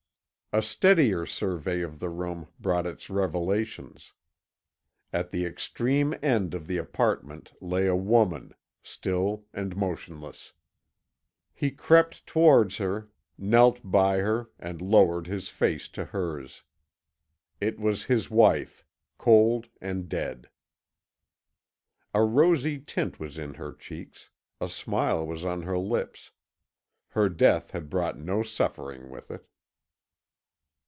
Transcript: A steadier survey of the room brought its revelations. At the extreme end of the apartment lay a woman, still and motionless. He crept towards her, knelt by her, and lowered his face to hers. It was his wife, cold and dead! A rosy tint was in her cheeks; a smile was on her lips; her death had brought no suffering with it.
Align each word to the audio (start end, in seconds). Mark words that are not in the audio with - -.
A 0.53 0.61
steadier 0.61 1.25
survey 1.25 1.79
of 1.81 1.99
the 2.01 2.09
room 2.09 2.49
brought 2.59 2.85
its 2.85 3.09
revelations. 3.09 4.11
At 5.13 5.31
the 5.31 5.45
extreme 5.45 6.13
end 6.21 6.53
of 6.53 6.67
the 6.67 6.75
apartment 6.75 7.53
lay 7.61 7.87
a 7.87 7.95
woman, 7.95 8.53
still 8.83 9.45
and 9.53 9.77
motionless. 9.77 10.51
He 11.53 11.71
crept 11.71 12.27
towards 12.27 12.79
her, 12.79 13.07
knelt 13.37 13.79
by 13.81 14.17
her, 14.17 14.49
and 14.59 14.81
lowered 14.81 15.27
his 15.27 15.47
face 15.47 15.87
to 15.87 16.03
hers. 16.03 16.63
It 17.61 17.79
was 17.79 18.03
his 18.03 18.29
wife, 18.29 18.83
cold 19.17 19.69
and 19.79 20.09
dead! 20.09 20.49
A 22.13 22.23
rosy 22.23 22.77
tint 22.77 23.21
was 23.21 23.37
in 23.37 23.53
her 23.53 23.71
cheeks; 23.71 24.31
a 24.59 24.67
smile 24.67 25.25
was 25.25 25.45
on 25.45 25.61
her 25.61 25.77
lips; 25.79 26.31
her 27.11 27.29
death 27.29 27.71
had 27.71 27.89
brought 27.89 28.19
no 28.19 28.43
suffering 28.43 29.09
with 29.09 29.31
it. 29.31 29.47